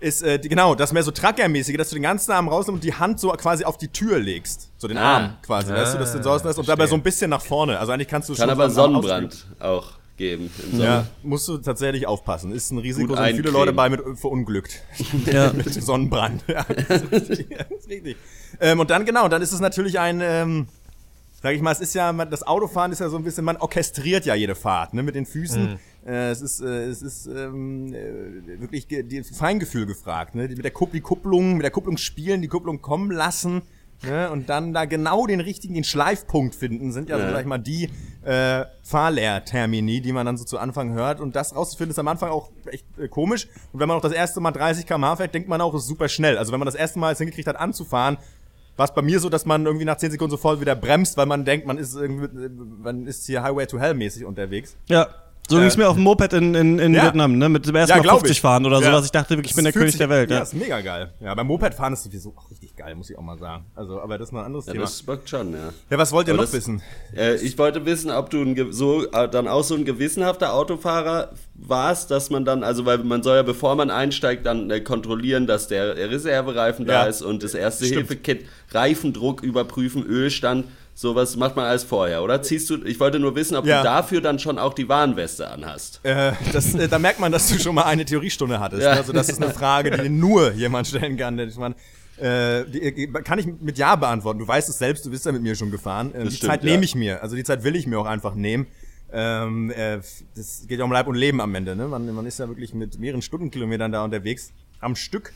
[0.00, 2.84] Ist, äh, die, genau, das mehr so Trucker-mäßige, dass du den ganzen Arm rausnimmst und
[2.84, 4.70] die Hand so quasi auf die Tür legst.
[4.78, 5.14] So den Ah.
[5.16, 7.42] Arm quasi, weißt du, dass du den so auslässt und dabei so ein bisschen nach
[7.42, 7.78] vorne.
[7.78, 10.50] Also eigentlich kannst du Kann schon aber Sonnenbrand auch geben.
[10.72, 12.52] Ja, musst du tatsächlich aufpassen.
[12.52, 13.50] Ist ein Risiko, Gut sind viele.
[13.50, 14.82] Leute bei mit verunglückt.
[15.32, 15.52] Ja.
[15.54, 16.44] mit Sonnenbrand.
[16.46, 17.48] Ja, das ist richtig.
[17.58, 18.16] Das ist richtig.
[18.60, 20.66] Ähm, und dann, genau, dann ist es natürlich ein, ähm,
[21.42, 23.56] sag ich mal, es ist ja, man- das Autofahren ist ja so ein bisschen, man
[23.56, 25.78] orchestriert ja jede Fahrt, ne, mit den Füßen.
[26.06, 28.86] Äh, es ist, äh, es ist ähm, äh, wirklich
[29.34, 32.80] Feingefühl gefragt, ne, die, mit der Kupp, die Kupplung, mit der Kupplung spielen, die Kupplung
[32.80, 33.62] kommen lassen.
[34.02, 37.32] Ne, und dann da genau den richtigen, den Schleifpunkt finden, sind ja, so, Ja.
[37.32, 37.90] sag ich mal, die
[38.24, 41.20] äh, Fahrlehrtermini, die man dann so zu Anfang hört.
[41.20, 43.46] Und das rauszufinden, ist am Anfang auch echt äh, komisch.
[43.72, 45.88] Und wenn man auch das erste Mal 30 km/h fährt, denkt man auch, es ist
[45.88, 46.38] super schnell.
[46.38, 48.16] Also wenn man das erste Mal es hingekriegt hat, anzufahren,
[48.78, 51.26] war es bei mir so, dass man irgendwie nach 10 Sekunden sofort wieder bremst, weil
[51.26, 52.48] man denkt, man ist irgendwie, äh,
[52.82, 54.76] man ist hier Highway to Hell mäßig unterwegs.
[54.88, 55.08] Ja.
[55.50, 57.04] So ging es mir auf dem Moped in, in, in Ja.
[57.04, 57.48] Vietnam, ne?
[57.48, 58.40] Mit dem ersten Ja, Mal glaub 50 ich.
[58.40, 58.86] fahren oder Ja.
[58.86, 59.04] sowas.
[59.04, 60.30] Ich dachte wirklich, ich bin der König sich- der Welt.
[60.30, 60.42] Ja, Ja.
[60.44, 61.12] ist mega geil.
[61.20, 63.64] Ja, beim Mopedfahren ist sowieso auch richtig geil, muss ich auch mal sagen.
[63.74, 64.84] Also, aber das ist mal ein anderes Ja, Thema.
[64.84, 65.58] das bockt schon, ja.
[65.90, 66.82] Ja, was wollt ihr Aber noch das- wissen?
[67.16, 71.30] Äh, ich wollte wissen, ob du ein, so, äh, dann auch so ein gewissenhafter Autofahrer
[71.54, 75.46] warst, dass man dann, also weil man soll ja, bevor man einsteigt, dann äh, kontrollieren,
[75.46, 77.86] dass der Reservereifen da ist und das erste.
[77.86, 80.66] Hilfe-Kit, Reifendruck überprüfen, Ölstand,
[81.00, 82.42] sowas macht man alles vorher, oder?
[82.42, 83.78] Ziehst du, ich wollte nur wissen, ob Ja.
[83.78, 86.00] du dafür dann schon auch die Warnweste anhast.
[86.02, 88.82] Äh, das, äh, da merkt man, dass du schon mal eine Theoriestunde hattest.
[88.82, 88.90] Ja.
[88.90, 91.38] Also das ist eine Frage, die nur jemand stellen kann.
[91.38, 91.74] Ich meine,
[92.18, 94.38] äh, die, äh, kann ich mit Ja beantworten.
[94.40, 96.14] Du weißt es selbst, du bist ja mit mir schon gefahren.
[96.14, 96.70] Äh, die stimmt, Zeit ja.
[96.70, 97.22] nehme ich mir.
[97.22, 98.66] Also die Zeit will ich mir auch einfach nehmen.
[99.10, 100.00] Ähm, äh,
[100.36, 101.74] das geht ja um Leib und Leben am Ende.
[101.74, 101.88] Ne?
[101.88, 105.32] Man, man ist ja wirklich mit mehreren Stundenkilometern da unterwegs am Stück.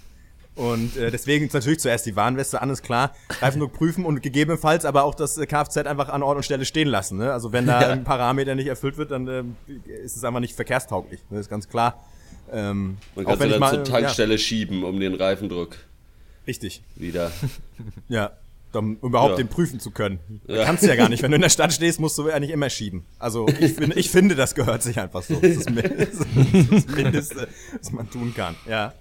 [0.56, 3.12] Und äh, deswegen ist natürlich zuerst die Warnweste an, ist klar.
[3.40, 6.86] Reifendruck prüfen und gegebenenfalls aber auch das äh, Kfz einfach an Ort und Stelle stehen
[6.88, 7.18] lassen.
[7.18, 7.32] Ne?
[7.32, 7.88] Also wenn da Ja.
[7.88, 9.56] ein Parameter nicht erfüllt wird, dann ähm,
[10.04, 11.20] ist es einfach nicht verkehrstauglich.
[11.30, 11.38] Ne?
[11.38, 12.04] Das ist ganz klar.
[12.52, 15.78] Ähm, Man auch kann ich dann mal, zur Tankstelle schieben, um den Reifendruck Ja,
[16.46, 16.82] richtig.
[16.94, 17.32] wieder.
[18.08, 18.30] Ja.
[18.74, 19.36] Um überhaupt Ja.
[19.36, 20.18] den prüfen zu können.
[20.48, 20.64] Du Ja.
[20.64, 21.22] kannst ja gar nicht.
[21.22, 23.04] Wenn du in der Stadt stehst, musst du ja nicht immer schieben.
[23.20, 25.34] Also ich finde, ich finde, das gehört sich einfach so.
[25.34, 27.48] Das ist, mi- das ist das Mindeste,
[27.80, 28.56] was man tun kann.
[28.68, 28.92] Ja.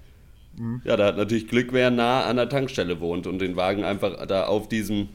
[0.84, 4.26] Ja, da hat natürlich Glück, wer nah an der Tankstelle wohnt und den Wagen einfach
[4.28, 5.10] da auf diesem,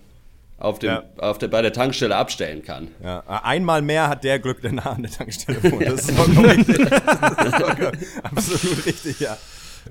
[0.59, 1.03] auf dem, Ja.
[1.19, 2.89] auf der, bei der Tankstelle abstellen kann.
[3.03, 5.83] Ja, einmal mehr hat der Glück, der nah an der Tankstelle wohnt.
[5.87, 6.77] Das ist vollkommen richtig.
[6.79, 9.37] Das ist vollkommen, absolut richtig, ja.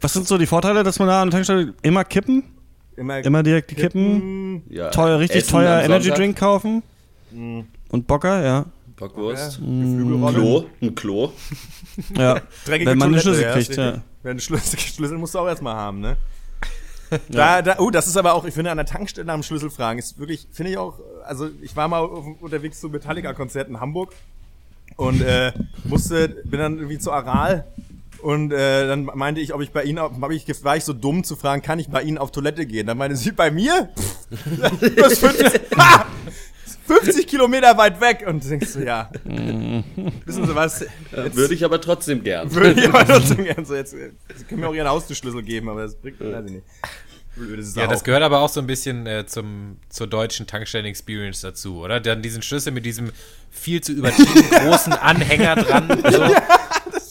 [0.01, 2.43] Was sind so die Vorteile, dass man da an der Tankstelle immer kippen?
[2.97, 4.63] Immer direkt die Kippen?
[4.69, 6.81] Ja, Teuer, richtig Essen teuer Energy Drink kaufen?
[7.31, 8.65] Und Bocker, ja.
[8.97, 9.60] Bockwurst.
[9.60, 10.33] Geflügelrolle.
[10.36, 11.31] Klo, ein Klo.
[12.15, 12.41] ja.
[12.65, 14.01] Dreckige Wenn man einen Toilette, Schlüssel ja, kriegt, ja.
[14.23, 16.17] Wenn einen Schlüssel, Schlüssel musst du auch erstmal haben, ne?
[17.29, 19.97] Da, da, oh, das ist aber auch, ich finde, an der Tankstelle am Schlüssel fragen
[19.97, 24.13] ist wirklich, finde ich auch, also ich war mal auf, unterwegs zu Metallica-Konzert in Hamburg
[24.97, 25.53] und äh,
[25.86, 27.65] musste, bin dann irgendwie zu Aral
[28.21, 30.91] und äh, dann meinte ich, ob ich bei Ihnen, auf- hab ich, war ich so
[30.91, 32.88] dumm zu fragen, kann ich bei Ihnen auf Toilette gehen?
[32.88, 33.88] Dann meinte sie, bei mir?
[33.97, 36.05] Pff, das 50, ha!
[36.88, 39.10] 50 Kilometer weit weg und du denkst so, ja.
[39.23, 40.86] Wissen Sie was?
[41.12, 42.54] Ja, Würde ich aber trotzdem gern.
[42.54, 43.91] Würde ich aber trotzdem gern so jetzt.
[43.91, 46.65] Sie können mir auch ihren Haustürschlüssel geben, aber das bringt, weiß ich nicht.
[47.76, 52.00] Ja, das gehört aber auch so ein bisschen äh, zum, zur deutschen Tankstellen-Experience dazu, oder?
[52.00, 53.12] Dann diesen Schlüssel mit diesem
[53.52, 56.02] viel zu übertrieben großen Anhänger dran.
[56.12, 56.23] So,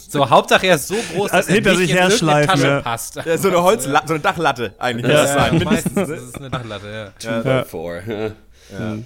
[0.09, 2.81] So, Hauptsache er ist so groß, dass er Hinter nicht sich in irgendeine Tasche ja.
[2.81, 3.17] passt.
[3.17, 5.13] Ja, so eine Holzlatte, so eine Dachlatte eigentlich.
[5.13, 5.65] Ja, muss es ja, sein.
[5.65, 7.43] meistens ist es eine Dachlatte, ja.
[7.43, 8.03] Two by four.
[8.07, 8.97] Ja.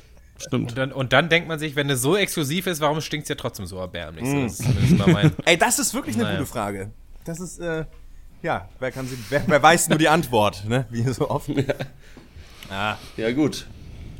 [0.41, 0.71] Stimmt.
[0.71, 3.29] Und dann, und dann denkt man sich, wenn es so exklusiv ist, warum stinkt es
[3.29, 4.25] ja trotzdem so erbärmlich?
[4.51, 5.33] So, das.
[5.45, 6.39] Ey, das ist wirklich eine Naja.
[6.39, 6.91] gute Frage.
[7.25, 7.85] Das ist, äh,
[8.43, 10.87] ja, wer kann sie, wer, wer weiß nur die Antwort, ne?
[10.91, 11.51] Wie so oft.
[12.71, 12.99] Ja.
[13.17, 13.67] ja, gut.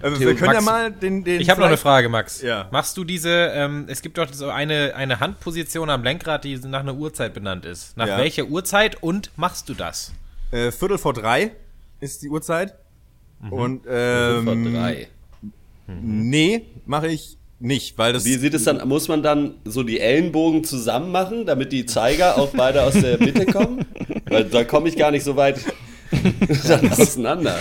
[0.03, 1.41] Äh, wir können ja Max, mal den, den.
[1.41, 2.43] Ich habe noch eine Frage, Max.
[2.43, 2.69] Ja.
[2.73, 6.81] Machst du diese, ähm, es gibt doch so eine, eine Handposition am Lenkrad, die nach
[6.81, 7.97] einer Uhrzeit benannt ist.
[7.97, 8.19] Nach Ja.
[8.19, 10.13] welcher Uhrzeit und machst du das?
[10.51, 11.53] Äh, Viertel vor drei
[12.01, 12.75] ist die Uhrzeit.
[13.41, 13.53] Mhm.
[13.53, 15.07] Und, Vor ähm,
[16.03, 18.25] nee, mache ich nicht, weil das.
[18.25, 22.39] Wie sieht es dann, muss man dann so die Ellenbogen zusammen machen, damit die Zeiger
[22.39, 23.85] auch beide aus der Mitte kommen?
[24.29, 25.61] Weil da komme ich gar nicht so weit
[26.69, 27.57] dann auseinander.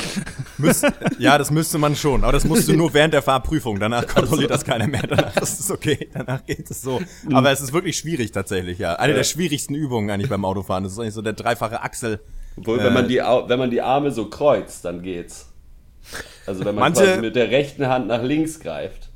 [0.57, 0.85] Müsst,
[1.19, 2.23] ja, das müsste man schon.
[2.23, 3.79] Aber das musst du nur während der Fahrprüfung.
[3.79, 5.03] Danach kontrolliert das keiner mehr.
[5.07, 6.09] Danach ist es okay.
[6.13, 6.99] Danach geht es so.
[7.31, 8.95] Aber es ist wirklich schwierig tatsächlich, ja.
[8.95, 10.83] Eine der schwierigsten Übungen eigentlich beim Autofahren.
[10.83, 12.19] Das ist eigentlich so der dreifache Achsel.
[12.57, 15.48] Obwohl, wenn, man die, Au- wenn man die Arme so kreuzt, dann geht's.
[16.45, 19.09] Also wenn man Manche- quasi mit der rechten Hand nach links greift.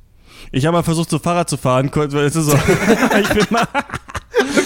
[0.51, 2.55] Ich habe mal versucht, so Fahrrad zu fahren, kurz, weil es ist so.
[3.21, 3.67] ich bin mal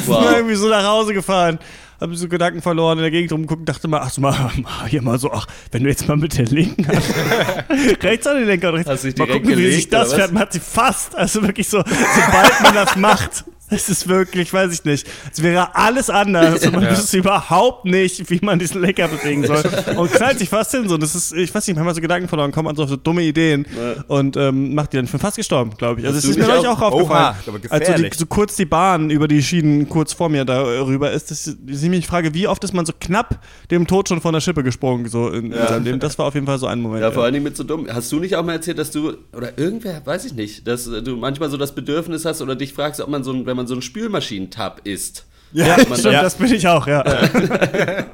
[0.05, 0.31] Wow.
[0.35, 1.59] irgendwie so nach Hause gefahren.
[1.99, 5.01] Hab so Gedanken verloren, in der Gegend rumgeguckt dachte mal, ach so mal, mal hier
[5.01, 7.03] mal so, ach, wenn du jetzt mal mit der linken Hand
[8.03, 8.85] rechts an den Lenker dich
[9.17, 10.31] mal gucken, wie sich gelegt, das fährt.
[10.31, 14.73] Man hat sie fast, also wirklich so, sobald man das macht, es ist wirklich, weiß
[14.73, 19.07] ich nicht, es wäre alles anders und man wüsste überhaupt nicht, wie man diesen Lenker
[19.07, 19.63] bewegen soll
[19.97, 20.95] und knallt sich fast hin so.
[20.95, 22.95] Und das ist, ich weiß nicht, manchmal so Gedanken verloren, kommt man so auf so
[22.95, 23.65] dumme Ideen
[24.07, 25.05] und ähm, macht die dann.
[25.05, 26.07] Ich bin fast gestorben, glaube ich.
[26.07, 27.35] Also es ist mir neulich auch, auch- aufgefallen.
[27.47, 30.45] Oha, aber als so, die, so kurz die Bahn über die Schienen kurz vor mir
[30.45, 33.39] darüber ist, dass ich mich frage, wie oft ist man so knapp
[33.71, 35.99] dem Tod schon von der Schippe gesprungen, so in, in seinem Leben.
[35.99, 37.01] Das war auf jeden Fall so ein Moment.
[37.01, 37.87] Ja, vor allen Dingen mit so dumm.
[37.91, 41.15] Hast du nicht auch mal erzählt, dass du, oder irgendwer, weiß ich nicht, dass du
[41.17, 43.73] manchmal so das Bedürfnis hast oder dich fragst, ob man so ein, wenn man so
[43.73, 45.25] einen Spülmaschinentab isst.
[45.51, 46.21] ja, man- stimmt, ja.
[46.21, 47.03] das bin ich auch, ja.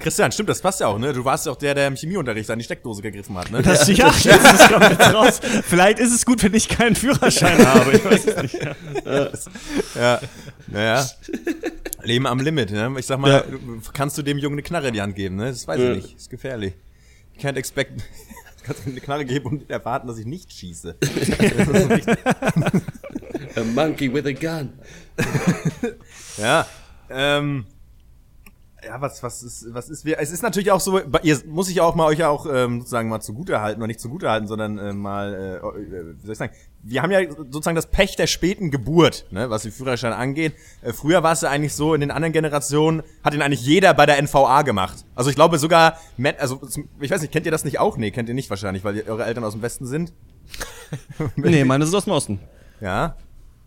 [0.00, 1.12] Christian, stimmt, das passt ja auch, ne?
[1.12, 3.62] Du warst ja auch der, der im Chemieunterricht an die Steckdose gegriffen hat, ne?
[3.62, 5.40] Das, ja, jetzt das kommt jetzt raus.
[5.64, 7.92] Vielleicht ist es gut, wenn ich keinen Führerschein habe.
[7.92, 8.58] Ich weiß es nicht.
[9.94, 10.20] Ja,
[10.66, 11.08] naja.
[12.02, 12.92] Leben am Limit, ne?
[12.98, 13.44] Ich sag mal, Ja.
[13.94, 15.46] kannst du dem Jungen eine Knarre in die Hand geben, ne?
[15.50, 15.92] Das weiß Ja.
[15.92, 16.16] ich nicht.
[16.16, 16.74] ist gefährlich.
[17.36, 18.00] You can't expect.
[18.00, 20.96] Du kannst mir eine Knarre geben und erwarten, dass ich nicht schieße.
[23.56, 24.72] A monkey with a gun.
[26.38, 26.66] Ja.
[27.10, 27.66] Ähm.
[28.84, 31.68] Ja, was, was ist, was ist, wir, es ist natürlich auch so, bei- ihr muss
[31.70, 35.32] ich auch mal euch auch ähm, sozusagen mal zugutehalten, oder nicht zugutehalten, sondern äh, mal,
[35.34, 39.26] äh, äh, wie soll ich sagen, wir haben ja sozusagen das Pech der späten Geburt,
[39.30, 40.54] ne, was den Führerschein angeht.
[40.82, 43.94] Äh, früher war es ja eigentlich so, in den anderen Generationen hat ihn eigentlich jeder
[43.94, 45.04] bei der NVA gemacht.
[45.14, 46.60] Also ich glaube sogar, Matt- also
[47.00, 47.96] ich weiß nicht, kennt ihr das nicht auch?
[47.98, 50.12] Nee, kennt ihr nicht wahrscheinlich, weil ihr, eure Eltern aus dem Westen sind.
[51.36, 52.40] Nee, meine sind aus dem Osten.
[52.80, 53.14] Ja.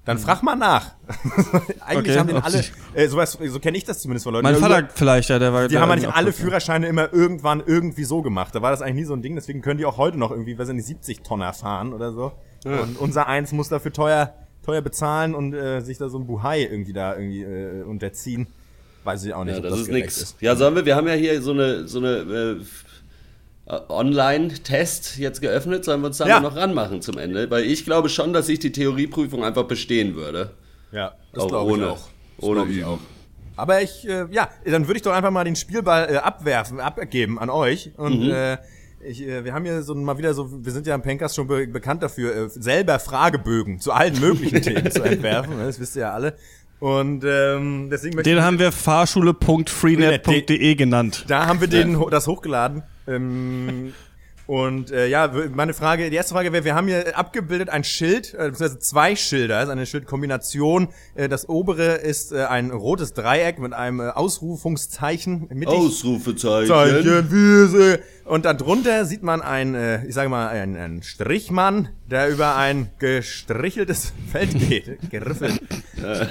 [0.06, 0.92] Dann frag mal nach.
[1.86, 2.64] eigentlich Okay, haben den alle,
[2.94, 4.44] äh, sowas, so kenne ich das zumindest von Leuten.
[4.44, 5.68] Mein Ja, Vater vielleicht, ja, der war.
[5.68, 6.44] die haben eigentlich alle gut, ja.
[6.46, 8.54] Führerscheine immer irgendwann irgendwie so gemacht.
[8.54, 10.58] Da war das eigentlich nie so ein Ding, deswegen können die auch heute noch irgendwie,
[10.58, 12.32] weiß ich nicht, 70 Tonner fahren oder so.
[12.66, 16.64] Und unser eins muss dafür teuer, teuer bezahlen und äh, sich da so ein Buhai
[16.64, 18.48] irgendwie da irgendwie äh, unterziehen.
[19.04, 20.36] Weiß ich auch nicht, Ja, ob das, ist nix.
[20.40, 22.62] Ja, sollen wir, wir haben ja hier so eine, so eine äh,
[23.68, 26.40] Online-Test jetzt geöffnet, sollen wir uns da Ja.
[26.40, 27.50] noch ranmachen zum Ende?
[27.50, 30.52] Weil ich glaube schon, dass ich die Theorieprüfung einfach bestehen würde.
[30.92, 32.08] Ja, das Auch glaube ich ohne, auch.
[32.38, 33.00] Das ohne ich auch.
[33.58, 37.40] Aber ich, äh, ja, dann würde ich doch einfach mal den Spielball äh, abwerfen, abgeben
[37.40, 37.92] an euch.
[37.98, 38.32] Und Mhm.
[38.32, 38.58] äh,
[39.08, 41.48] ich, äh, wir haben hier so mal wieder so, wir sind ja im Pencast schon
[41.48, 45.58] be bekannt dafür, äh, selber Fragebögen zu allen möglichen Themen zu entwerfen.
[45.58, 45.66] ne?
[45.66, 46.36] Das wisst ihr ja alle.
[46.80, 51.24] Und ähm, deswegen möchte Den ich, haben wir fahrschule.freenet.de genannt.
[51.30, 52.84] da haben wir den, das hochgeladen.
[53.08, 53.94] Ähm,
[54.48, 58.34] und äh, ja, meine Frage, die erste Frage wäre, wir haben hier abgebildet ein Schild,
[58.36, 60.90] äh, beziehungsweise zwei Schilder, ist eine Schildkombination.
[61.16, 65.70] Äh, das obere ist äh, ein rotes Dreieck mit einem äh, Ausrufungszeichen mittig.
[65.70, 66.68] Ausrufezeichen.
[66.68, 68.00] Zeichen, Wiese.
[68.26, 72.90] Und darunter sieht man ein, äh, ich sage mal, ein, ein Strichmann, der über ein
[72.98, 75.12] gestricheltes Feld geht.
[75.12, 75.62] Geriffelt.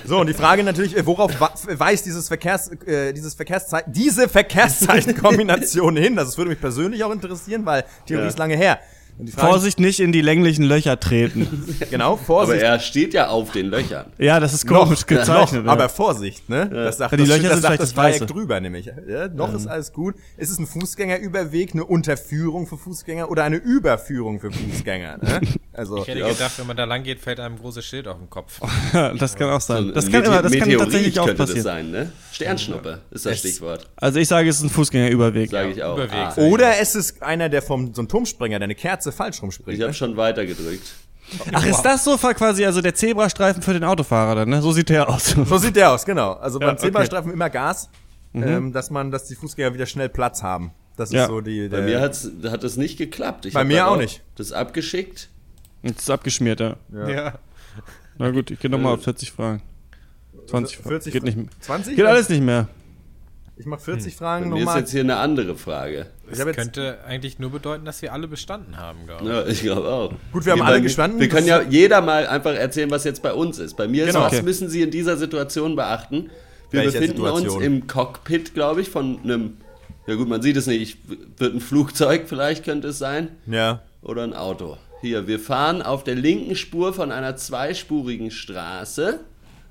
[0.05, 5.97] So, und die Frage natürlich, äh, worauf weist dieses Verkehrs, äh, dieses Verkehrszeichen, diese Verkehrszeichenkombination
[5.97, 6.17] hin?
[6.17, 8.29] Das würde mich persönlich auch interessieren, weil Theorie Ja.
[8.29, 8.81] ist lange her.
[9.17, 11.65] Und die Frage, Vorsicht, nicht in die länglichen Löcher treten.
[11.91, 12.63] Genau, Aber Vorsicht.
[12.63, 14.07] er steht ja auf den Löchern.
[14.19, 15.65] Ja, das ist noch, komisch gezeichnet.
[15.65, 15.89] noch, aber ja.
[15.89, 16.69] Vorsicht, ne?
[16.69, 18.27] Das sagt, Ja, die das, Löcher das, sind sagt vielleicht das Dreieck Weiße.
[18.27, 18.91] drüber nämlich.
[19.09, 20.17] Ja, noch ist alles gut.
[20.37, 25.19] Ist es ein Fußgängerüberweg, eine Unterführung für Fußgänger oder eine Überführung für Fußgänger?
[25.19, 25.41] Ne?
[25.77, 28.17] Also, Ich hätte gedacht, wenn man da lang geht, fällt einem ein großes Schild auf
[28.19, 28.61] den Kopf.
[29.19, 29.91] das kann auch sein.
[29.93, 31.65] Das kann, immer, das kann Meteorit tatsächlich auch könnte das passieren.
[31.65, 32.13] sein, ne?
[32.31, 33.91] Sternschnuppe ist das Stichwort.
[33.97, 35.51] Also ich sage, es ist ein Fußgängerüberweg.
[35.51, 35.95] Sage ich auch.
[35.97, 36.13] Überweg.
[36.15, 39.43] Ah, oder es ist einer, der vom so ein Turmspringer, der eine Kerze falsch ich
[39.43, 39.79] rumspringt.
[39.81, 39.95] habe Ne?
[39.95, 40.93] schon weiter gedrückt.
[41.53, 44.61] Ach, ist das so quasi, also der Zebrastreifen für den Autofahrer dann, ne?
[44.61, 45.35] So sieht der aus.
[45.45, 46.35] So sieht der aus, genau.
[46.35, 46.81] Also beim okay.
[46.87, 47.89] Zebrastreifen immer Gas,
[48.35, 50.73] ähm, dass man, dass die Fußgänger wieder schnell Platz haben.
[50.97, 51.27] Das ist Ja.
[51.27, 51.69] so die.
[51.69, 53.47] Bei mir hat's, hat es nicht geklappt.
[53.47, 54.23] Ich Bei mir auch nicht.
[54.37, 55.29] Das abgeschickt.
[55.83, 56.77] Jetzt ist abgeschmiert, ja.
[56.93, 57.35] Ja.
[58.19, 59.63] Na gut, ich gehe nochmal auf 40 Fragen.
[60.47, 60.89] 20 Fragen.
[60.91, 61.47] 40 Geht nicht mehr.
[61.61, 61.97] 20?
[61.97, 62.69] Geht alles nicht mehr.
[63.57, 64.81] Ich mach 40 Fragen Bei mir ist nochmal.
[64.81, 66.07] jetzt hier eine andere Frage.
[66.29, 69.29] Jetzt, Könnte eigentlich nur bedeuten, dass wir alle bestanden haben, glaube ich.
[69.31, 70.13] Ja, ich glaube auch.
[70.33, 71.21] Gut, wir haben Wie alle gestanden.
[71.21, 73.77] Wir können Das- ja jeder mal einfach erzählen, was jetzt bei uns ist.
[73.77, 74.25] Bei mir ist, Genau.
[74.27, 74.43] was Okay.
[74.43, 76.31] müssen Sie in dieser Situation beachten?
[76.71, 77.57] Wir Welcher befinden Situation?
[77.57, 79.59] uns im Cockpit, glaube ich, von einem,
[80.09, 80.97] ja gut, man sieht es nicht, ich,
[81.39, 83.83] wird ein Flugzeug vielleicht könnte es sein ja.
[84.03, 84.79] oder ein Auto.
[85.01, 89.21] Hier, wir fahren auf der linken Spur von einer zweispurigen Straße.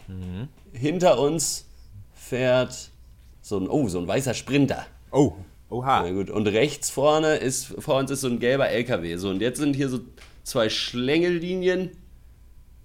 [0.07, 0.47] Mhm.
[0.71, 1.65] Hinter uns
[2.13, 2.91] fährt
[3.43, 4.85] so ein, oh, so ein weißer Sprinter.
[5.11, 5.33] Oh.
[5.69, 6.03] Oha.
[6.03, 9.17] Na gut, und rechts vorne ist, vor uns ist so ein gelber LKW.
[9.17, 9.99] So, und jetzt sind hier so
[10.43, 11.91] zwei Schlängellinien,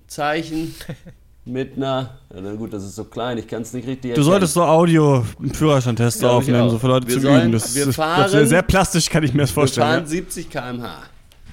[0.07, 0.75] Zeichen
[1.45, 4.23] mit einer, ja, na gut, das ist so klein, ich kann es nicht richtig Du
[4.23, 7.53] solltest so Audio Führerscheintest Glaub ich aufnehmen, so für Leute Wir zu sollen- üben.
[7.53, 9.87] Das, wir ist- fahren- das ist sehr plastisch, kann ich mir das Wir vorstellen.
[9.87, 10.07] fahren Ja.
[10.07, 11.03] 70 km/h.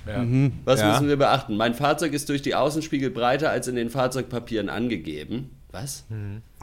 [0.08, 0.24] Ja.
[0.66, 0.92] Was Ja.
[0.92, 1.58] müssen wir beachten?
[1.58, 5.50] Mein Fahrzeug ist durch die Außenspiegel breiter als in den Fahrzeugpapieren angegeben.
[5.76, 6.06] Was?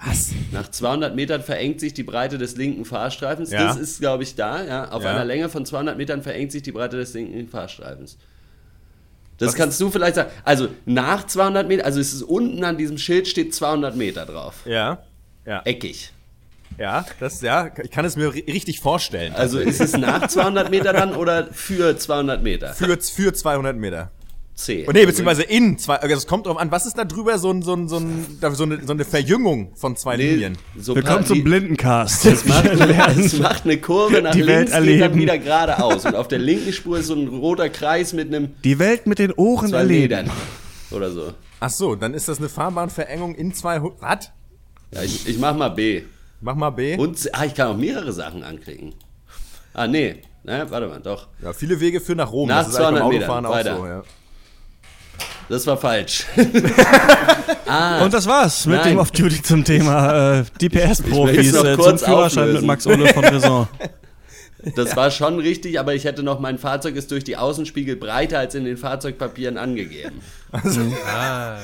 [0.04, 0.30] Was?
[0.52, 3.50] Nach 200 Metern verengt sich die Breite des linken Fahrstreifens.
[3.50, 3.66] Ja.
[3.66, 4.64] Das ist, glaube ich, da.
[4.64, 4.88] Ja.
[4.90, 5.10] Auf Ja.
[5.10, 8.16] einer Länge von 200 Metern verengt sich die Breite des linken Fahrstreifens.
[9.38, 10.30] Das Was kannst du vielleicht sagen.
[10.44, 14.62] Also nach 200 Metern, also es ist unten an diesem Schild steht 200 Meter drauf.
[14.64, 15.02] Ja.
[15.44, 15.60] Ja.
[15.64, 16.12] Eckig.
[16.78, 19.34] Ja, das, ja, ich kann es mir ri- richtig vorstellen.
[19.34, 22.72] Also ist es nach 200 Meter dann oder für 200 Meter?
[22.72, 24.10] Für, für 200 Meter.
[24.54, 24.84] C.
[24.86, 27.50] Oh, nee, beziehungsweise in zwei, also es kommt drauf an, was ist da drüber so,
[27.50, 30.58] ein, so, ein, so, ein, so, eine, so eine Verjüngung von zwei Nee, Linien?
[30.78, 32.26] so Willkommen zum Blindencast.
[32.26, 35.20] Es macht, es macht eine Kurve nach Die Welt links, geht dann erleben.
[35.20, 36.04] wieder geradeaus.
[36.04, 39.18] Und auf der linken Spur ist so ein roter Kreis mit einem Die Welt mit
[39.18, 40.02] den Ohren zwei erleben.
[40.26, 40.30] Metern.
[40.90, 41.32] Oder so.
[41.60, 44.30] Ach so, dann ist das eine Fahrbahnverengung in zwei, was?
[44.92, 46.02] Ja, ich, ich mach mal B.
[46.42, 46.96] Mach mal B.
[46.98, 48.94] Und, ah, ich kann auch mehrere Sachen anklicken.
[49.72, 50.16] Ah, nee.
[50.44, 51.28] Na, warte mal, doch.
[51.42, 52.48] Ja, viele Wege führen nach Rom.
[52.48, 53.76] Nach das ist eigentlich 200 beim Metern, Autofahren auch weiter.
[53.78, 54.02] so, ja.
[55.52, 56.24] Das war falsch.
[56.36, 58.94] Und das war's mit Nein.
[58.94, 62.52] dem Off-Duty zum Thema äh, DPS-Profis äh, zum Führerschein auflösen.
[62.54, 63.68] mit Max Ole von Raison.
[64.76, 68.38] Das war schon richtig, aber ich hätte noch, mein Fahrzeug ist durch die Außenspiegel breiter
[68.38, 70.20] als in den Fahrzeugpapieren angegeben.
[70.52, 71.56] Ah,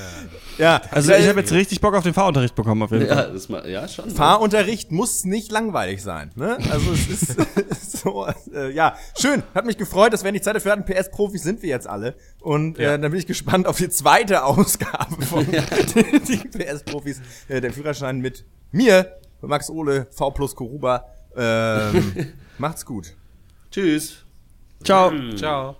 [0.58, 3.16] Ja, Also ich habe jetzt richtig Bock auf den Fahrunterricht bekommen auf jeden Fall.
[3.16, 4.10] Ja, das ma- ja schon.
[4.10, 6.30] Fahrunterricht muss nicht langweilig sein.
[6.34, 6.58] Ne?
[6.70, 10.72] Also es ist so, äh, ja, schön, hat mich gefreut, dass wir die Zeit dafür
[10.72, 10.84] hatten.
[10.84, 12.14] PS-Profis sind wir jetzt alle.
[12.40, 12.94] Und Ja.
[12.94, 15.46] äh, dann bin ich gespannt auf die zweite Ausgabe von
[16.28, 21.04] die PS-Profis, äh, der Führerschein mit mir, Max Ole, V plus Koruba.
[21.36, 23.14] Ähm, macht's gut.
[23.70, 24.24] Tschüss.
[24.84, 25.12] Ciao.
[25.36, 25.76] ciao.